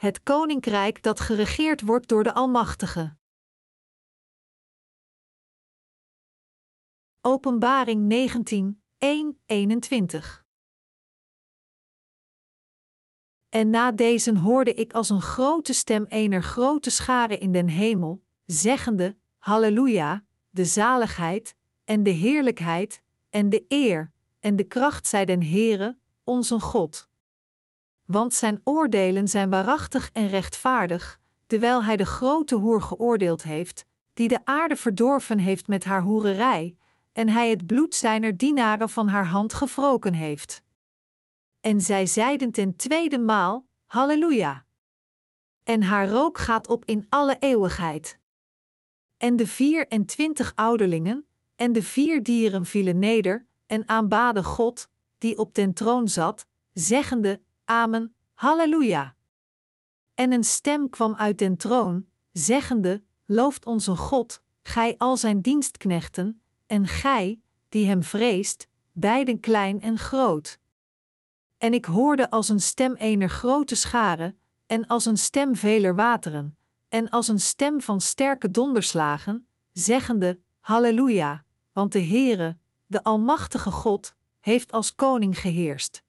[0.00, 3.16] het koninkrijk dat geregeerd wordt door de Almachtige.
[7.20, 10.44] Openbaring 19, 1, 21
[13.48, 18.22] En na deze hoorde ik als een grote stem ener grote schare in den hemel,
[18.44, 21.54] zeggende: Halleluja, de zaligheid,
[21.84, 27.09] en de heerlijkheid, en de eer, en de kracht zij den Heere, onze God.
[28.10, 33.84] Want zijn oordelen zijn waarachtig en rechtvaardig, terwijl hij de grote hoer geoordeeld heeft,
[34.14, 36.76] die de aarde verdorven heeft met haar hoererij,
[37.12, 40.62] en hij het bloed zijner dienaren van haar hand gewroken heeft.
[41.60, 44.64] En zij zeiden ten tweede maal: Halleluja!
[45.62, 48.18] En haar rook gaat op in alle eeuwigheid.
[49.16, 54.88] En de vier en twintig ouderlingen en de vier dieren vielen neder en aanbaden God,
[55.18, 59.16] die op den troon zat, zeggende: Amen, Halleluja!
[60.14, 66.42] En een stem kwam uit den troon, zeggende: Looft onze God, gij al zijn dienstknechten,
[66.66, 70.58] en gij, die hem vreest, beiden klein en groot.
[71.58, 74.36] En ik hoorde als een stem ener grote schare,
[74.66, 76.56] en als een stem veler wateren,
[76.88, 84.14] en als een stem van sterke donderslagen, zeggende: Halleluja, want de Heere, de Almachtige God,
[84.40, 86.02] heeft als koning geheerst.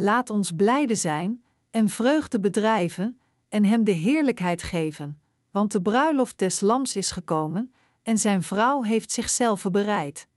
[0.00, 6.38] Laat ons blijde zijn en vreugde bedrijven en hem de heerlijkheid geven, want de bruiloft
[6.38, 10.28] des lams is gekomen en zijn vrouw heeft zichzelf bereid.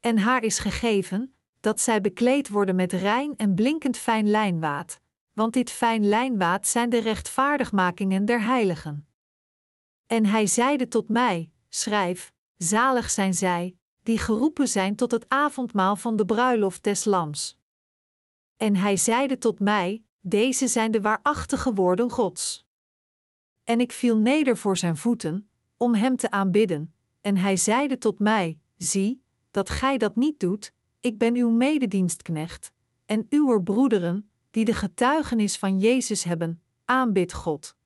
[0.00, 5.00] En haar is gegeven dat zij bekleed worden met rein en blinkend fijn lijnwaad,
[5.32, 9.06] want dit fijn lijnwaad zijn de rechtvaardigmakingen der heiligen.
[10.06, 15.96] En hij zeide tot mij: Schrijf, zalig zijn zij, die geroepen zijn tot het avondmaal
[15.96, 17.60] van de bruiloft des Lams.
[18.62, 22.66] En hij zeide tot mij: Deze zijn de waarachtige woorden Gods.
[23.64, 28.18] En ik viel neder voor zijn voeten, om hem te aanbidden, en hij zeide tot
[28.18, 32.72] mij: Zie, dat gij dat niet doet, ik ben uw mededienstknecht,
[33.06, 37.76] en uw broederen, die de getuigenis van Jezus hebben, aanbid God.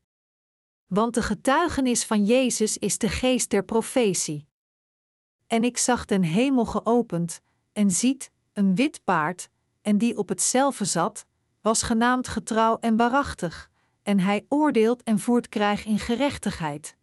[0.86, 4.48] Want de getuigenis van Jezus is de geest der profetie.
[5.46, 7.40] En ik zag den hemel geopend,
[7.72, 9.48] en ziet, een wit paard,
[9.86, 11.26] en die op hetzelfde zat,
[11.60, 13.70] was genaamd getrouw en waarachtig,
[14.02, 16.96] en hij oordeelt en voert krijg in gerechtigheid.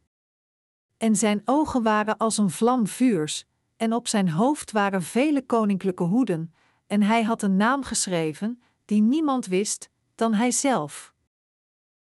[0.97, 3.45] En zijn ogen waren als een vlam vuurs,
[3.77, 6.53] en op zijn hoofd waren vele koninklijke hoeden,
[6.87, 11.13] en hij had een naam geschreven, die niemand wist, dan hij zelf.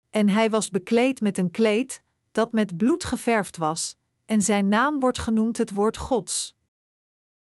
[0.09, 4.99] En hij was bekleed met een kleed, dat met bloed geverfd was, en zijn naam
[4.99, 6.55] wordt genoemd het woord Gods.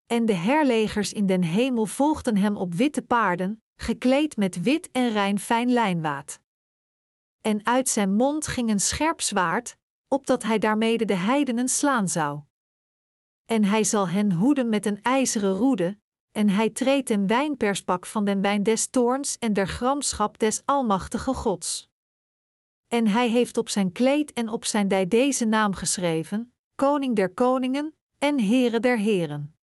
[0.07, 5.11] En de herlegers in den hemel volgden hem op witte paarden, gekleed met wit en
[5.11, 6.41] rein fijn lijnwaad.
[7.41, 9.77] En uit zijn mond ging een scherp zwaard,
[10.09, 12.41] opdat hij daarmede de heidenen slaan zou.
[13.45, 15.99] En hij zal hen hoeden met een ijzeren roede,
[16.33, 21.35] en hij treedt een wijnperspak van den wijn des toorns en der gramschap des Almachtige
[21.35, 21.89] Gods.
[22.87, 27.35] En hij heeft op zijn kleed en op zijn dij deze naam geschreven: Koning der
[27.35, 29.54] Koningen en Heere der Heren.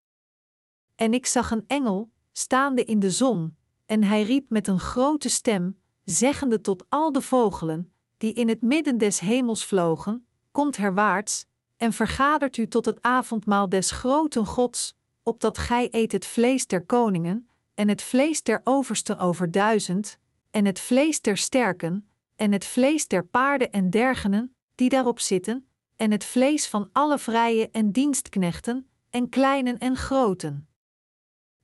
[1.02, 5.30] En ik zag een engel, staande in de zon, en hij riep met een grote
[5.30, 11.46] stem, zeggende tot al de vogelen, die in het midden des hemels vlogen: Komt herwaarts,
[11.78, 16.86] en vergadert u tot het avondmaal des groten Gods, opdat gij eet het vlees der
[16.86, 20.18] koningen, en het vlees der oversten over duizend,
[20.52, 25.68] en het vlees der sterken, en het vlees der paarden en dergenen, die daarop zitten,
[25.96, 30.66] en het vlees van alle vrije en dienstknechten, en kleinen en groten.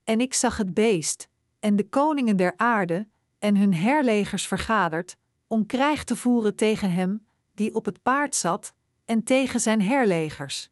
[0.08, 1.28] En ik zag het beest,
[1.60, 3.08] en de koningen der aarde,
[3.40, 8.74] en hun herlegers vergaderd, om krijg te voeren tegen hem, die op het paard zat,
[9.06, 10.70] en tegen zijn herlegers.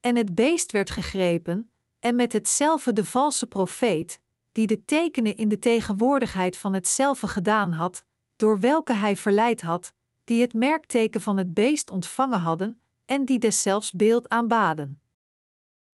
[0.00, 4.20] En het beest werd gegrepen, en met hetzelfde de valse profeet,
[4.52, 8.04] die de tekenen in de tegenwoordigheid van hetzelfde gedaan had,
[8.36, 9.92] door welke hij verleid had,
[10.24, 15.00] die het merkteken van het beest ontvangen hadden, en die deszelfs beeld aanbaden.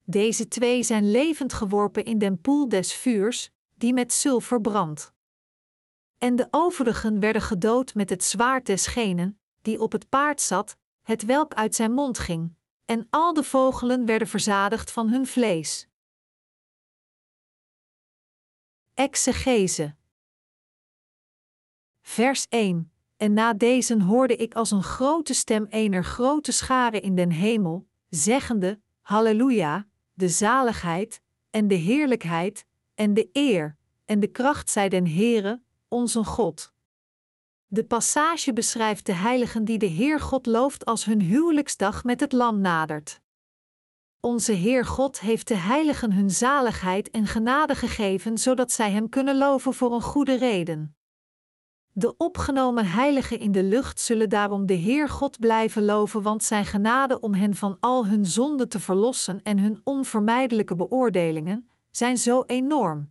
[0.06, 5.12] Deze twee zijn levend geworpen in den poel des vuurs, die met zilver brandt.
[6.18, 11.24] En de overigen werden gedood met het zwaard desgenen, die op het paard zat, het
[11.24, 12.54] welk uit zijn mond ging,
[12.84, 15.88] en al de vogelen werden verzadigd van hun vlees.
[18.94, 19.94] Exegese
[22.00, 27.14] Vers 1 En na deze hoorde ik als een grote stem ener grote schare in
[27.14, 31.20] den hemel, zeggende, Halleluja, de zaligheid,
[31.50, 36.72] en de heerlijkheid, en de eer, en de kracht zij den Heere, onze God.
[37.66, 42.32] De passage beschrijft de heiligen die de Heer God looft als hun huwelijksdag met het
[42.32, 43.20] Lam nadert.
[44.20, 49.37] Onze Heer God heeft de heiligen hun zaligheid en genade gegeven, zodat zij Hem kunnen
[49.38, 50.96] loven voor een goede reden.
[51.96, 56.64] De opgenomen heiligen in de lucht zullen daarom de Heer God blijven loven, want Zijn
[56.64, 62.43] genade om hen van al hun zonden te verlossen en hun onvermijdelijke beoordelingen zijn zo
[62.46, 63.11] enorm.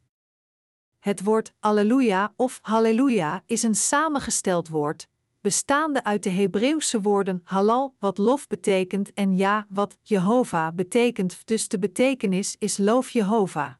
[1.00, 5.08] Het woord Alleluia of Halleluja is een samengesteld woord,
[5.42, 11.68] bestaande uit de Hebreeuwse woorden halal, wat lof betekent, en ja, wat Jehovah betekent, dus
[11.68, 13.74] de betekenis is loof Jehovah.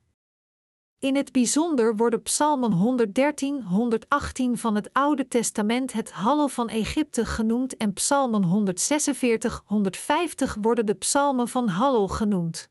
[1.04, 7.26] In het bijzonder worden Psalmen 113, 118 van het Oude Testament het Hallel van Egypte
[7.26, 12.70] genoemd en Psalmen 146, 150 worden de Psalmen van Hallel genoemd.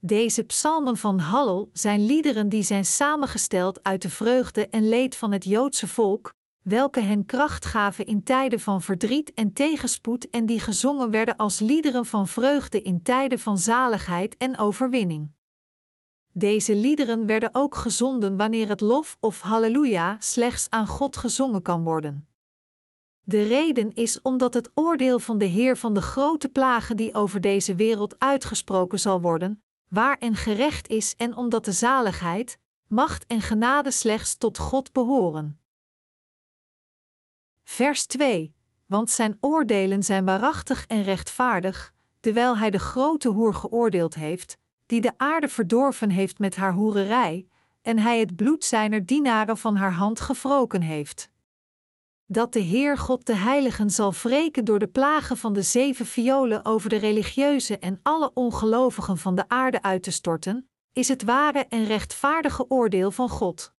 [0.00, 5.32] Deze psalmen van Hallel zijn liederen die zijn samengesteld uit de vreugde en leed van
[5.32, 10.60] het Joodse volk, welke hen kracht gaven in tijden van verdriet en tegenspoed en die
[10.60, 15.38] gezongen werden als liederen van vreugde in tijden van zaligheid en overwinning.
[16.32, 21.84] Deze liederen werden ook gezonden wanneer het lof of halleluja slechts aan God gezongen kan
[21.84, 22.28] worden.
[23.20, 27.40] De reden is omdat het oordeel van de Heer van de grote plagen die over
[27.40, 33.40] deze wereld uitgesproken zal worden, waar en gerecht is en omdat de zaligheid, macht en
[33.40, 35.60] genade slechts tot God behoren.
[37.64, 38.54] Vers 2:
[38.86, 44.58] Want zijn oordelen zijn waarachtig en rechtvaardig, terwijl hij de grote hoer geoordeeld heeft,
[44.90, 47.46] die de aarde verdorven heeft met haar hoererij,
[47.82, 51.30] en hij het bloed zijner dienaren van haar hand gewroken heeft.
[52.26, 56.64] Dat de Heer God de Heiligen zal wreken door de plagen van de zeven violen
[56.64, 61.66] over de religieuze en alle ongelovigen van de aarde uit te storten, is het ware
[61.68, 63.74] en rechtvaardige oordeel van God.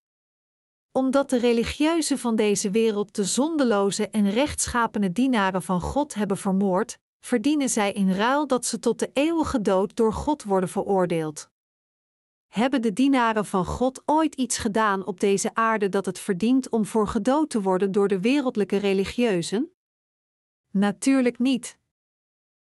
[0.93, 6.99] Omdat de religieuzen van deze wereld de zondeloze en rechtschapene dienaren van God hebben vermoord,
[7.21, 11.51] verdienen zij in ruil dat ze tot de eeuwige dood door God worden veroordeeld.
[12.47, 16.87] Hebben de dienaren van God ooit iets gedaan op deze aarde dat het verdient om
[16.87, 19.73] voor gedood te worden door de wereldlijke religieuzen?
[20.71, 21.79] Natuurlijk niet.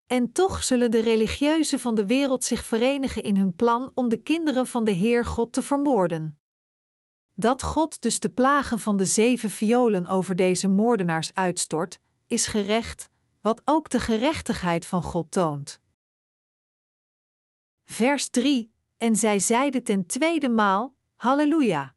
[0.08, 4.18] En toch zullen de religieuzen van de wereld zich verenigen in hun plan om de
[4.18, 6.40] kinderen van de Heer God te vermoorden.
[7.34, 13.10] Dat God dus de plagen van de zeven violen over deze moordenaars uitstort, is gerecht,
[13.42, 15.82] wat ook de gerechtigheid van God toont.
[17.84, 21.96] Vers 3: En zij zeide ten tweede maal: Halleluja!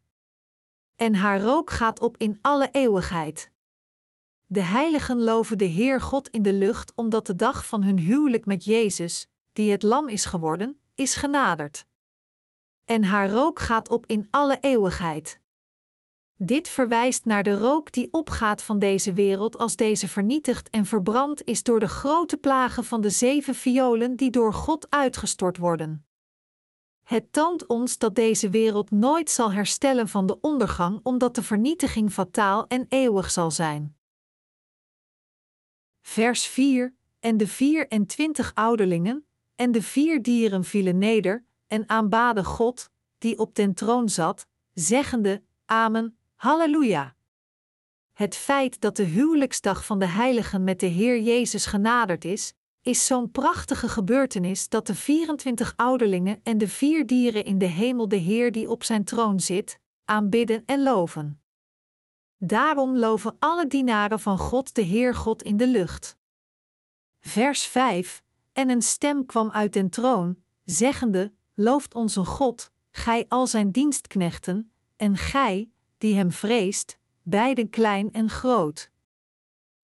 [0.97, 3.51] En haar rook gaat op in alle eeuwigheid.
[4.47, 8.47] De heiligen loven de Heer God in de lucht, omdat de dag van hun huwelijk
[8.47, 11.87] met Jezus, die het Lam is geworden, is genaderd.
[12.85, 15.41] En haar rook gaat op in alle eeuwigheid.
[16.45, 21.45] Dit verwijst naar de rook die opgaat van deze wereld als deze vernietigd en verbrand
[21.45, 26.07] is door de grote plagen van de zeven violen die door God uitgestort worden.
[27.03, 32.13] Het toont ons dat deze wereld nooit zal herstellen van de ondergang, omdat de vernietiging
[32.13, 33.97] fataal en eeuwig zal zijn.
[36.01, 41.89] Vers 4: En de vier en twintig ouderlingen en de vier dieren vielen neder en
[41.89, 47.17] aanbaden God, die op den troon zat, zeggende: Amen, Halleluja!
[48.13, 53.07] Het feit dat de huwelijksdag van de heiligen met de Heer Jezus genaderd is, is
[53.07, 58.17] zo'n prachtige gebeurtenis dat de 24 ouderlingen en de vier dieren in de hemel de
[58.17, 61.43] Heer die op zijn troon zit, aanbidden en loven.
[62.39, 66.17] Daarom loven alle dienaren van God de Heer God in de lucht.
[67.21, 68.23] Vers 5:
[68.53, 74.73] En een stem kwam uit den troon, zeggende: Looft onze God, gij al zijn dienstknechten,
[74.97, 75.73] en gij,
[76.05, 78.91] die hem vreest, beiden klein en groot.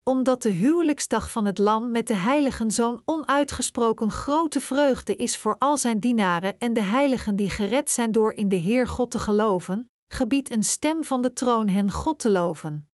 [0.03, 5.55] Omdat de huwelijksdag van het Lam met de heiligen zo'n onuitgesproken grote vreugde is voor
[5.59, 9.19] al zijn dienaren en de heiligen die gered zijn door in de Heer God te
[9.19, 12.89] geloven, gebiedt een stem van de troon hen God te loven.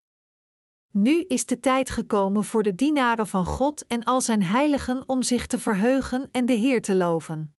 [0.92, 5.24] Nu is de tijd gekomen voor de dienaren van God en al zijn heiligen om
[5.24, 7.56] zich te verheugen en de Heer te loven.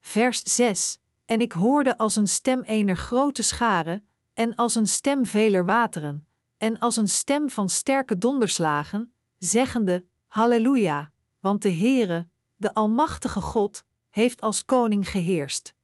[0.00, 4.02] Vers 6 en ik hoorde als een stem ener grote schare,
[4.34, 11.10] en als een stem veler wateren, en als een stem van sterke donderslagen, zeggende: Halleluja,
[11.40, 15.74] want de Heere, de Almachtige God, heeft als koning geheerst.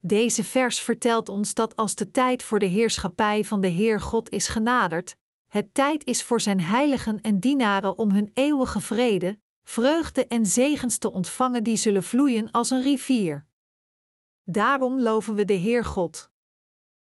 [0.00, 4.30] Deze vers vertelt ons dat als de tijd voor de heerschappij van de Heer God
[4.30, 5.16] is genaderd,
[5.48, 10.98] het tijd is voor zijn heiligen en dienaren om hun eeuwige vrede, vreugde en zegens
[10.98, 13.46] te ontvangen die zullen vloeien als een rivier.
[14.44, 16.30] Daarom loven we de Heer God.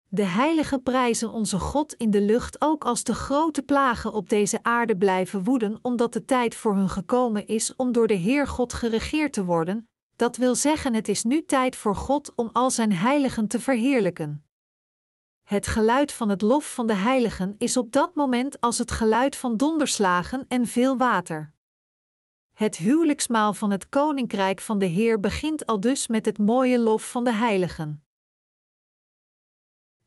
[0.09, 4.59] De heiligen prijzen onze God in de lucht ook als de grote plagen op deze
[4.61, 8.73] aarde blijven woeden, omdat de tijd voor hun gekomen is om door de Heer God
[8.73, 9.89] geregeerd te worden.
[10.15, 14.45] Dat wil zeggen, het is nu tijd voor God om al zijn heiligen te verheerlijken.
[15.43, 19.35] Het geluid van het lof van de heiligen is op dat moment als het geluid
[19.35, 21.53] van donderslagen en veel water.
[22.57, 27.11] Het huwelijksmaal van het koninkrijk van de Heer begint al dus met het mooie lof
[27.11, 28.03] van de heiligen.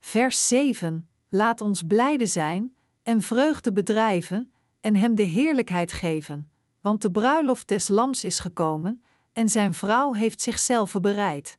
[0.00, 7.02] Vers 7: Laat ons blijde zijn en vreugde bedrijven en hem de heerlijkheid geven, want
[7.02, 11.58] de bruiloft des lams is gekomen en zijn vrouw heeft zichzelf bereid.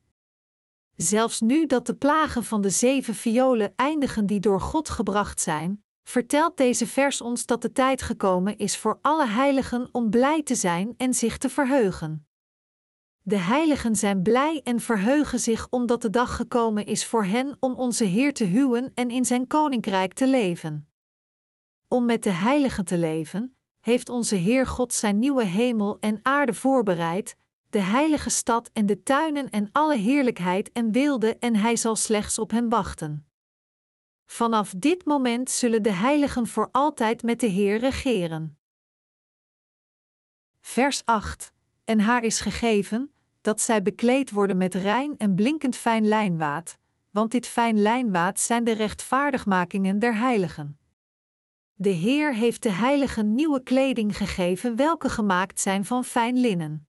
[0.95, 5.83] Zelfs nu dat de plagen van de zeven violen eindigen die door God gebracht zijn,
[6.03, 10.55] vertelt deze vers ons dat de tijd gekomen is voor alle heiligen om blij te
[10.55, 12.25] zijn en zich te verheugen.
[13.23, 17.73] De heiligen zijn blij en verheugen zich omdat de dag gekomen is voor hen om
[17.73, 20.89] onze Heer te huwen en in zijn koninkrijk te leven.
[21.87, 26.53] Om met de heiligen te leven, heeft onze Heer God zijn nieuwe hemel en aarde
[26.53, 27.35] voorbereid,
[27.69, 32.39] de heilige stad en de tuinen en alle heerlijkheid en wilde, en hij zal slechts
[32.39, 33.30] op hen wachten.
[34.31, 38.57] Vanaf dit moment zullen de heiligen voor altijd met de Heer regeren.
[40.61, 46.07] Vers 8 en haar is gegeven, dat zij bekleed worden met rein en blinkend fijn
[46.07, 46.77] lijnwaad,
[47.09, 50.79] want dit fijn lijnwaad zijn de rechtvaardigmakingen der heiligen.
[51.73, 56.87] De Heer heeft de heiligen nieuwe kleding gegeven, welke gemaakt zijn van fijn linnen.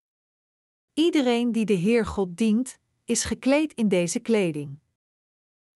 [0.94, 4.78] Iedereen die de Heer God dient, is gekleed in deze kleding.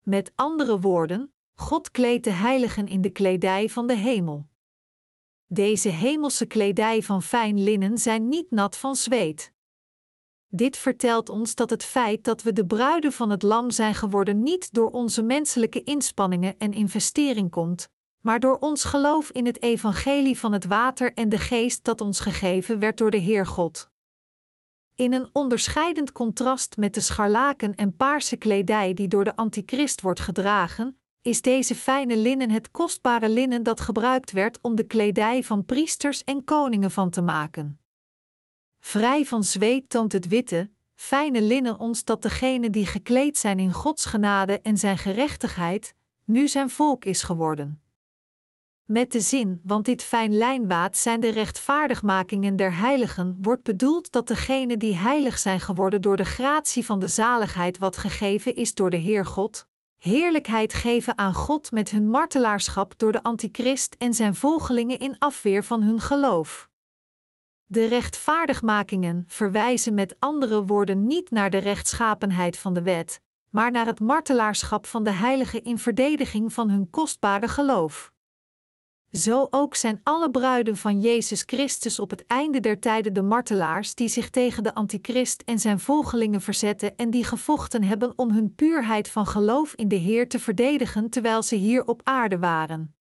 [0.02, 4.48] Met andere woorden, God kleedt de heiligen in de kledij van de hemel.
[5.48, 9.54] Deze hemelse kledij van fijn linnen zijn niet nat van zweet.
[10.48, 14.44] Dit vertelt ons dat het feit dat we de bruiden van het lam zijn geworden
[14.44, 17.90] niet door onze menselijke inspanningen en investering komt,
[18.22, 22.20] maar door ons geloof in het evangelie van het water en de geest dat ons
[22.20, 23.90] gegeven werd door de Heer God.
[24.96, 30.20] In een onderscheidend contrast met de scharlaken en paarse kledij die door de antichrist wordt
[30.20, 35.66] gedragen, is deze fijne linnen het kostbare linnen dat gebruikt werd om de kledij van
[35.66, 37.80] priesters en koningen van te maken.
[38.80, 43.74] Vrij van zweet toont het witte, fijne linnen ons dat degene die gekleed zijn in
[43.74, 47.82] Gods genade en zijn gerechtigheid, nu zijn volk is geworden.
[48.84, 54.28] Met de zin, want dit fijn lijnwaad zijn de rechtvaardigmakingen der heiligen, wordt bedoeld dat
[54.28, 58.90] degenen die heilig zijn geworden door de gratie van de zaligheid wat gegeven is door
[58.90, 59.68] de Heer God,
[59.98, 65.64] heerlijkheid geven aan God met hun martelaarschap door de antichrist en zijn volgelingen in afweer
[65.64, 66.70] van hun geloof.
[67.66, 73.86] De rechtvaardigmakingen verwijzen met andere woorden niet naar de rechtschapenheid van de wet, maar naar
[73.86, 78.14] het martelaarschap van de heiligen in verdediging van hun kostbare geloof.
[79.12, 83.96] Zo ook zijn alle bruiden van Jezus Christus op het einde der tijden de martelaars
[83.96, 88.56] die zich tegen de antichrist en zijn volgelingen verzetten en die gevochten hebben om hun
[88.56, 92.96] puurheid van geloof in de Heer te verdedigen terwijl ze hier op aarde waren.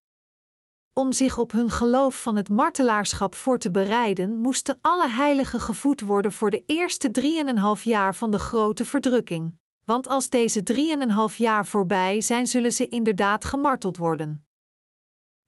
[0.92, 6.00] Om zich op hun geloof van het martelaarschap voor te bereiden, moesten alle heiligen gevoed
[6.00, 9.58] worden voor de eerste drieënhalf jaar van de grote verdrukking.
[9.84, 14.46] Want als deze drieënhalf jaar voorbij zijn, zullen ze inderdaad gemarteld worden.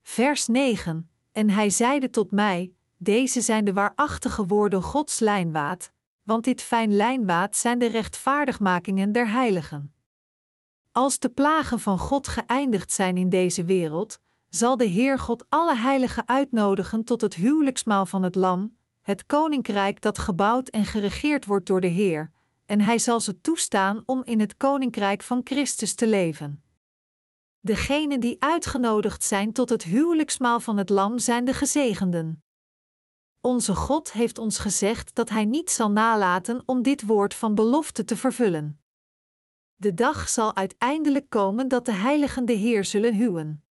[0.09, 6.45] Vers 9: En hij zeide tot mij: Deze zijn de waarachtige woorden Gods lijnwaad, want
[6.45, 9.95] dit fijn lijnwaad zijn de rechtvaardigmakingen der heiligen.
[10.93, 15.77] Als de plagen van God geëindigd zijn in deze wereld, zal de Heer God alle
[15.77, 21.67] heiligen uitnodigen tot het huwelijksmaal van het Lam, het koninkrijk dat gebouwd en geregeerd wordt
[21.67, 22.33] door de Heer,
[22.67, 26.61] en hij zal ze toestaan om in het koninkrijk van Christus te leven.
[27.67, 32.45] Degenen die uitgenodigd zijn tot het huwelijksmaal van het Lam zijn de gezegenden.
[33.41, 38.05] Onze God heeft ons gezegd dat Hij niet zal nalaten om dit woord van belofte
[38.05, 38.81] te vervullen.
[39.75, 43.65] De dag zal uiteindelijk komen dat de heiligen de Heer zullen huwen.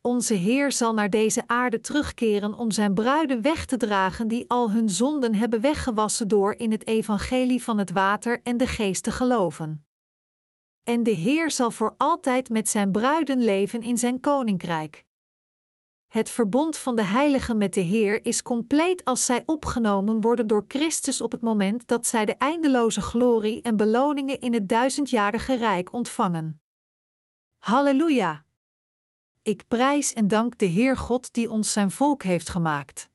[0.00, 4.70] Onze Heer zal naar deze aarde terugkeren om zijn bruiden weg te dragen die al
[4.70, 9.10] hun zonden hebben weggewassen door in het evangelie van het water en de geest te
[9.10, 9.83] geloven.
[10.84, 15.04] En de Heer zal voor altijd met zijn bruiden leven in zijn koninkrijk.
[16.06, 20.64] Het verbond van de heiligen met de Heer is compleet als zij opgenomen worden door
[20.68, 25.92] Christus op het moment dat zij de eindeloze glorie en beloningen in het duizendjarige rijk
[25.92, 26.62] ontvangen.
[27.58, 28.44] Halleluja!
[29.42, 33.10] Ik prijs en dank de Heer God die ons zijn volk heeft gemaakt.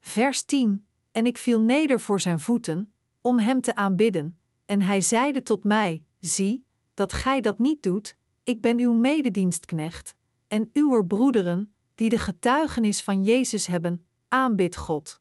[0.00, 4.39] Vers 10: En ik viel neder voor zijn voeten, om hem te aanbidden,
[4.70, 10.14] en hij zeide tot mij: Zie, dat gij dat niet doet, ik ben uw mededienstknecht,
[10.48, 15.20] en uw broederen, die de getuigenis van Jezus hebben, aanbid God.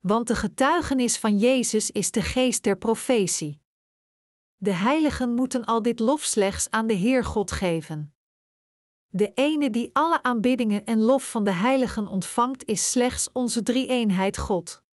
[0.00, 3.60] Want de getuigenis van Jezus is de geest der profetie.
[4.56, 8.14] De heiligen moeten al dit lof slechts aan de Heer God geven.
[9.08, 14.38] De ene die alle aanbiddingen en lof van de heiligen ontvangt, is slechts onze drie-eenheid
[14.38, 14.83] God.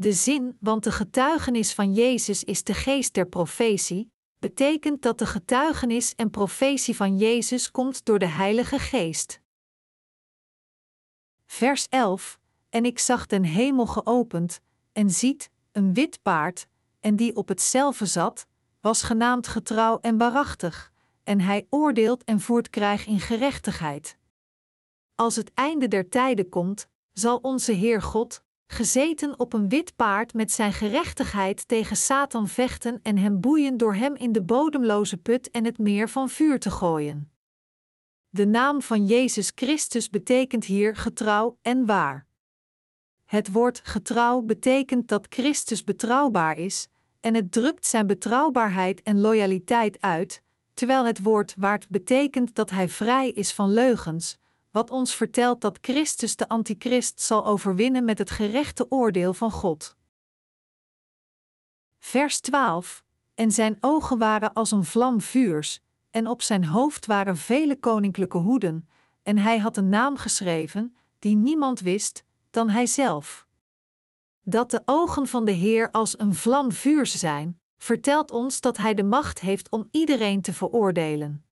[0.00, 5.26] De zin, want de getuigenis van Jezus is de geest der profetie, betekent dat de
[5.26, 9.40] getuigenis en profetie van Jezus komt door de Heilige Geest.
[11.46, 12.38] Vers 11:
[12.68, 14.60] En ik zag den hemel geopend,
[14.92, 16.66] en ziet, een wit paard,
[17.00, 18.46] en die op hetzelfde zat,
[18.80, 20.92] was genaamd getrouw en waarachtig,
[21.22, 24.16] en hij oordeelt en voert krijg in gerechtigheid.
[25.14, 30.34] Als het einde der tijden komt, zal onze Heer God, gezeten op een wit paard
[30.34, 35.50] met zijn gerechtigheid tegen Satan vechten en hem boeien door hem in de bodemloze put
[35.50, 37.32] en het meer van vuur te gooien.
[38.28, 42.26] De naam van Jezus Christus betekent hier getrouw en waar.
[43.24, 46.88] Het woord getrouw betekent dat Christus betrouwbaar is,
[47.20, 50.42] en het drukt zijn betrouwbaarheid en loyaliteit uit,
[50.74, 54.38] terwijl het woord waard betekent dat hij vrij is van leugens,
[54.70, 59.96] wat ons vertelt dat Christus de Antichrist zal overwinnen met het gerechte oordeel van God.
[61.98, 67.36] Vers 12: En zijn ogen waren als een vlam vuurs, en op zijn hoofd waren
[67.36, 68.88] vele koninklijke hoeden,
[69.22, 73.46] en hij had een naam geschreven, die niemand wist, dan hij zelf.
[74.42, 78.94] Dat de ogen van de Heer als een vlam vuurs zijn, vertelt ons dat hij
[78.94, 81.44] de macht heeft om iedereen te veroordelen.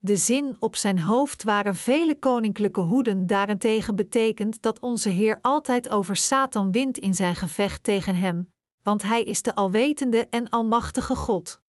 [0.00, 5.88] De zin op zijn hoofd waren vele koninklijke hoeden daarentegen betekent dat onze Heer altijd
[5.88, 8.52] over Satan wint in zijn gevecht tegen hem,
[8.82, 11.60] want hij is de alwetende en almachtige God.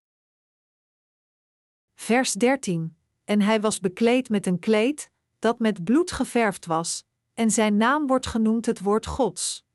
[1.95, 7.51] Vers 13: En hij was bekleed met een kleed, dat met bloed geverfd was, en
[7.51, 9.65] zijn naam wordt genoemd het woord Gods.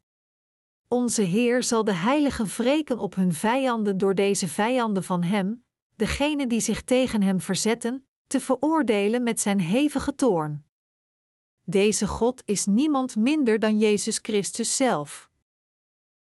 [0.88, 5.64] Onze Heer zal de heiligen wreken op hun vijanden door deze vijanden van Hem,
[5.97, 10.64] degene die zich tegen Hem verzetten, te veroordelen met zijn hevige toorn.
[11.64, 15.31] Deze God is niemand minder dan Jezus Christus zelf.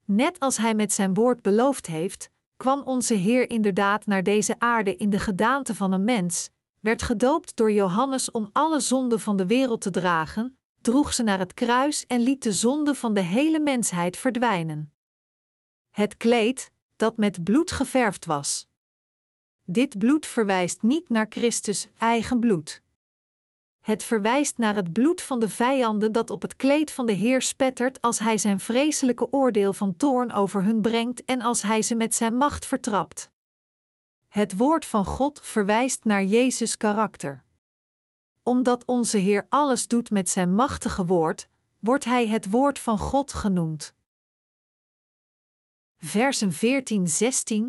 [0.06, 4.96] Net als Hij met zijn woord beloofd heeft, kwam onze Heer inderdaad naar deze aarde
[4.96, 6.50] in de gedaante van een mens,
[6.80, 11.40] werd gedoopt door Johannes om alle zonden van de wereld te dragen, droeg ze naar
[11.40, 14.94] het kruis en liet de zonde van de hele mensheid verdwijnen.
[15.90, 18.68] Het kleed, dat met bloed geverfd was.
[19.66, 22.82] Dit bloed verwijst niet naar Christus' eigen bloed.
[23.80, 27.42] Het verwijst naar het bloed van de vijanden dat op het kleed van de Heer
[27.42, 31.96] spettert als hij zijn vreselijke oordeel van toorn over hun brengt en als hij ze
[31.96, 33.32] met zijn macht vertrapt.
[34.28, 37.44] Het woord van God verwijst naar Jezus' karakter.
[38.44, 41.50] Omdat onze Heer alles doet met zijn machtige woord,
[41.80, 43.94] wordt hij het woord van God genoemd.
[45.98, 46.52] Versen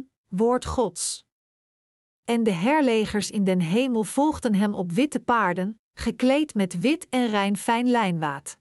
[0.04, 1.26] 14-16 Woord Gods.
[2.24, 7.28] En de herlegers in den hemel volgden hem op witte paarden, gekleed met wit en
[7.28, 8.58] rein fijn lijnwaad.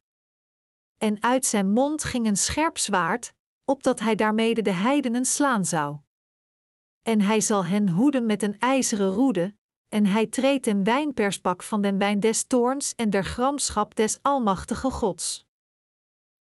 [0.97, 3.33] En uit zijn mond ging een scherp zwaard,
[3.65, 5.97] opdat hij daarmede de heidenen slaan zou.
[7.01, 9.55] En hij zal hen hoeden met een ijzeren roede,
[9.89, 14.91] en hij treedt een wijnperspak van den wijn des toorns en der gramschap des almachtige
[14.91, 15.45] Gods.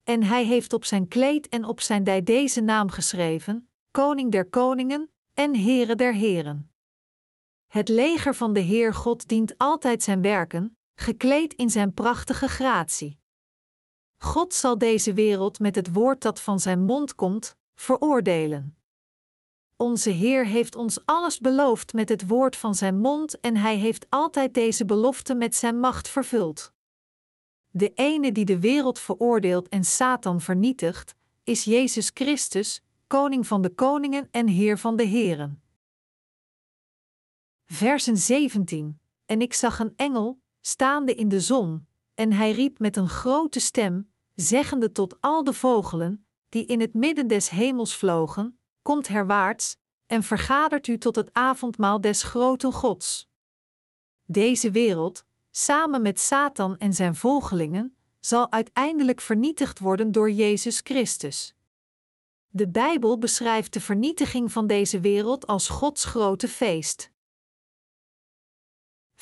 [0.03, 4.49] En hij heeft op zijn kleed en op zijn dij deze naam geschreven: Koning der
[4.49, 6.72] koningen en Heere der heren.
[7.73, 13.19] Het leger van de Heer God dient altijd zijn werken, gekleed in zijn prachtige gratie.
[14.19, 18.77] God zal deze wereld met het woord dat van zijn mond komt, veroordelen.
[19.77, 24.07] Onze Heer heeft ons alles beloofd met het woord van zijn mond en hij heeft
[24.09, 26.73] altijd deze belofte met zijn macht vervuld.
[27.71, 33.71] De ene die de wereld veroordeelt en Satan vernietigt, is Jezus Christus, Koning van de
[33.71, 35.62] koningen en Heer van de heren.
[37.73, 39.01] Versen 17.
[39.27, 43.61] En ik zag een engel, staande in de zon, en hij riep met een grote
[43.61, 49.77] stem, zeggende tot al de vogelen, die in het midden des hemels vlogen: Komt herwaarts,
[50.07, 53.29] en vergadert u tot het avondmaal des grote Gods.
[54.25, 61.55] Deze wereld, samen met Satan en zijn volgelingen, zal uiteindelijk vernietigd worden door Jezus Christus.
[62.49, 67.12] De Bijbel beschrijft de vernietiging van deze wereld als Gods grote feest.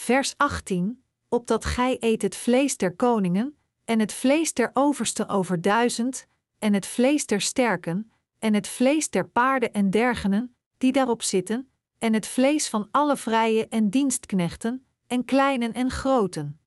[0.01, 5.61] Vers 18: Opdat gij eet het vlees der koningen, en het vlees der overste over
[5.61, 6.27] duizend,
[6.59, 11.71] en het vlees der sterken, en het vlees der paarden en dergenen, die daarop zitten,
[11.99, 16.61] en het vlees van alle vrije en dienstknechten, en kleinen en groten.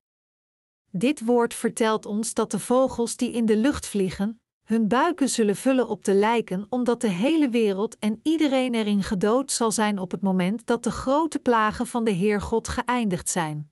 [0.91, 5.56] Dit woord vertelt ons dat de vogels die in de lucht vliegen, hun buiken zullen
[5.56, 10.12] vullen op de lijken, omdat de hele wereld en iedereen erin gedood zal zijn op
[10.12, 13.71] het moment dat de grote plagen van de Heer God geëindigd zijn.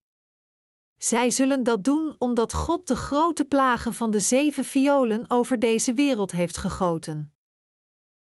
[0.98, 5.94] Zij zullen dat doen omdat God de grote plagen van de zeven violen over deze
[5.94, 7.34] wereld heeft gegoten.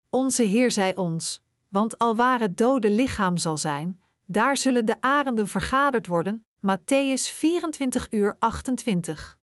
[0.09, 5.01] Onze Heer zei ons: Want al waar het dode lichaam zal zijn, daar zullen de
[5.01, 6.45] arenden vergaderd worden.
[6.67, 9.38] Matthäus 24 uur 28.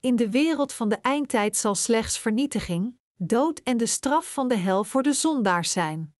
[0.00, 4.56] In de wereld van de eindtijd zal slechts vernietiging, dood en de straf van de
[4.56, 6.14] hel voor de zondaars zijn.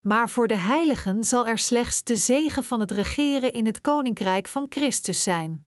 [0.00, 4.48] Maar voor de heiligen zal er slechts de zegen van het regeren in het koninkrijk
[4.48, 5.66] van Christus zijn.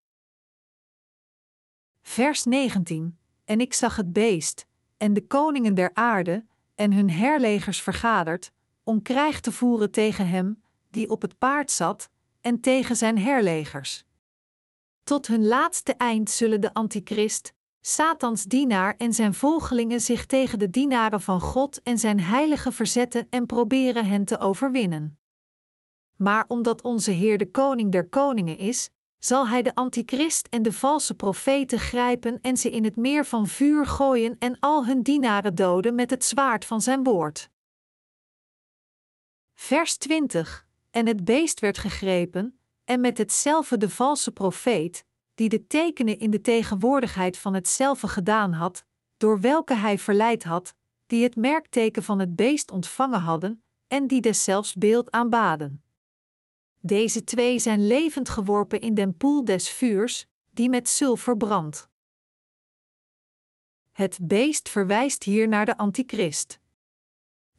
[2.02, 4.66] Vers 19: En ik zag het beest,
[4.98, 8.52] en de koningen der aarde, en hun herlegers vergaderd,
[8.84, 12.10] om krijg te voeren tegen hem, die op het paard zat,
[12.42, 14.06] en tegen zijn herlegers.
[15.04, 20.70] Tot hun laatste eind zullen de antichrist, Satans dienaar en zijn volgelingen zich tegen de
[20.70, 25.20] dienaren van God en zijn heilige verzetten en proberen hen te overwinnen.
[26.16, 28.90] Maar omdat onze Heer de Koning der Koningen is,
[29.20, 33.48] zal hij de antichrist en de valse profeten grijpen en ze in het meer van
[33.48, 37.50] vuur gooien en al hun dienaren doden met het zwaard van zijn woord.
[39.54, 45.68] Vers 20: En het beest werd gegrepen, en met hetzelfde de valse profeet, die de
[45.68, 48.86] tekenen in de tegenwoordigheid van hetzelfde gedaan had,
[49.18, 54.22] door welke hij verleid had, die het merkteken van het beest ontvangen hadden, en die
[54.22, 55.84] deszelfs beeld aanbaden.
[56.80, 61.90] Deze twee zijn levend geworpen in den poel des vuurs, die met zilver brandt.
[63.92, 66.60] Het beest verwijst hier naar de antichrist.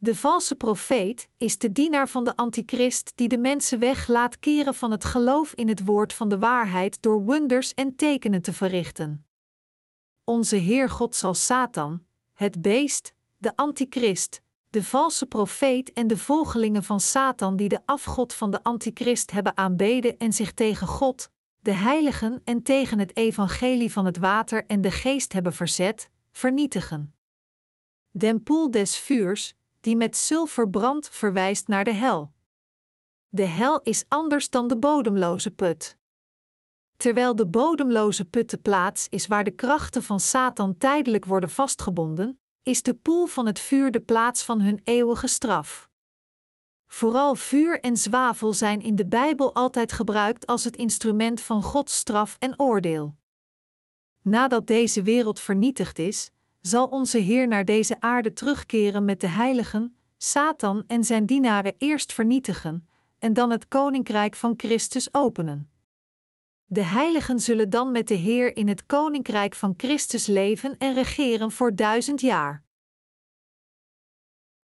[0.05, 4.73] De valse profeet is de dienaar van de antichrist die de mensen weg laat keren
[4.73, 9.25] van het geloof in het woord van de waarheid door wonders en tekenen te verrichten.
[10.23, 16.83] Onze Heer God zal Satan, het beest, de antichrist, de valse profeet en de volgelingen
[16.83, 21.73] van Satan die de afgod van de antichrist hebben aanbeden en zich tegen God, de
[21.73, 27.13] heiligen en tegen het evangelie van het water en de geest hebben verzet, vernietigen.
[28.11, 32.33] Den poel des vuurs, die met zilver brandt, verwijst naar de hel.
[33.27, 35.97] De hel is anders dan de bodemloze put.
[36.97, 42.39] Terwijl de bodemloze put de plaats is waar de krachten van Satan tijdelijk worden vastgebonden,
[42.63, 45.89] is de poel van het vuur de plaats van hun eeuwige straf.
[46.87, 51.97] Vooral vuur en zwavel zijn in de Bijbel altijd gebruikt als het instrument van Gods
[51.97, 53.15] straf en oordeel.
[54.21, 56.31] Nadat deze wereld vernietigd is,
[56.67, 62.13] zal onze Heer naar deze aarde terugkeren met de heiligen, Satan en zijn dienaren eerst
[62.13, 62.87] vernietigen,
[63.19, 65.69] en dan het koninkrijk van Christus openen.
[66.65, 71.51] De heiligen zullen dan met de Heer in het koninkrijk van Christus leven en regeren
[71.51, 72.63] voor duizend jaar.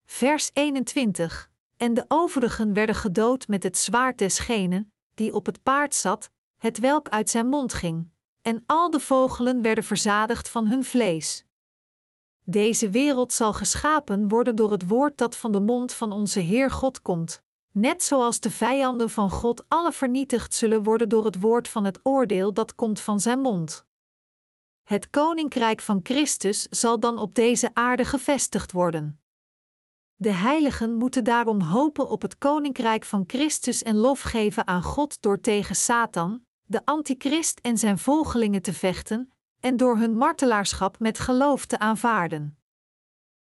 [0.06, 5.96] Vers 21 En de overigen werden gedood met het zwaard desgenen, die op het paard
[5.96, 8.10] zat, het welk uit zijn mond ging,
[8.42, 11.46] en al de vogelen werden verzadigd van hun vlees.
[12.44, 16.72] Deze wereld zal geschapen worden door het woord dat van de mond van onze Heer
[16.72, 21.68] God komt, net zoals de vijanden van God alle vernietigd zullen worden door het woord
[21.68, 23.86] van het oordeel dat komt van zijn mond.
[24.84, 29.22] Het koninkrijk van Christus zal dan op deze aarde gevestigd worden.
[30.16, 35.22] De heiligen moeten daarom hopen op het koninkrijk van Christus en lof geven aan God
[35.22, 41.20] door tegen Satan, de antichrist en zijn volgelingen te vechten, en door hun martelaarschap met
[41.20, 42.58] geloof te aanvaarden.